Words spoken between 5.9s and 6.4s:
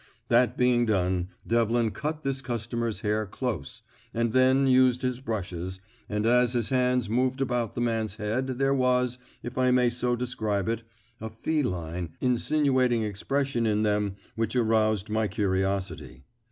and